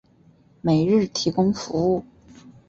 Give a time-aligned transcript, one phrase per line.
[0.61, 2.03] 每日提供服务。